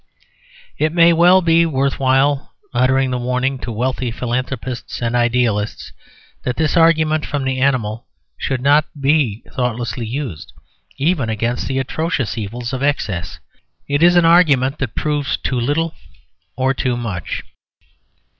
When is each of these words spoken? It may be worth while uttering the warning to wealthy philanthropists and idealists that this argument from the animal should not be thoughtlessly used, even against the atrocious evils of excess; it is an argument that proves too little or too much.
It 0.79 0.93
may 0.93 1.11
be 1.41 1.63
worth 1.67 1.99
while 1.99 2.53
uttering 2.73 3.11
the 3.11 3.19
warning 3.19 3.59
to 3.59 3.71
wealthy 3.71 4.09
philanthropists 4.09 4.99
and 4.99 5.15
idealists 5.15 5.93
that 6.41 6.55
this 6.55 6.75
argument 6.75 7.23
from 7.23 7.43
the 7.43 7.59
animal 7.61 8.07
should 8.35 8.61
not 8.61 8.85
be 8.99 9.43
thoughtlessly 9.55 10.07
used, 10.07 10.53
even 10.97 11.29
against 11.29 11.67
the 11.67 11.77
atrocious 11.77 12.35
evils 12.35 12.73
of 12.73 12.81
excess; 12.81 13.39
it 13.87 14.01
is 14.01 14.15
an 14.15 14.25
argument 14.25 14.79
that 14.79 14.95
proves 14.95 15.37
too 15.37 15.59
little 15.59 15.93
or 16.55 16.73
too 16.73 16.97
much. 16.97 17.43